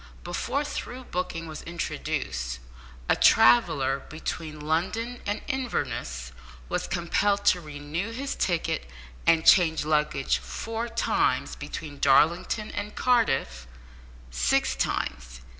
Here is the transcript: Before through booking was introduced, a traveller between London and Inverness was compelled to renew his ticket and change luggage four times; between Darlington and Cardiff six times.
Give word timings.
Before 0.23 0.63
through 0.63 1.03
booking 1.03 1.45
was 1.47 1.61
introduced, 1.61 2.57
a 3.07 3.15
traveller 3.15 3.99
between 4.09 4.59
London 4.59 5.21
and 5.27 5.43
Inverness 5.47 6.31
was 6.69 6.87
compelled 6.87 7.45
to 7.45 7.61
renew 7.61 8.09
his 8.11 8.33
ticket 8.33 8.89
and 9.27 9.45
change 9.45 9.85
luggage 9.85 10.39
four 10.39 10.89
times; 10.89 11.55
between 11.55 11.99
Darlington 11.99 12.71
and 12.71 12.95
Cardiff 12.95 13.67
six 14.31 14.75
times. 14.75 15.41